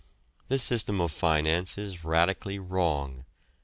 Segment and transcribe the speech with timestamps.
[0.47, 3.23] This system of finance is radically wrong.